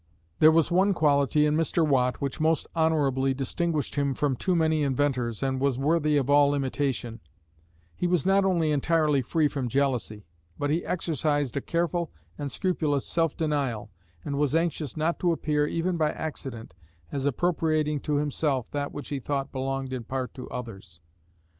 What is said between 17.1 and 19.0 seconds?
as appropriating to himself that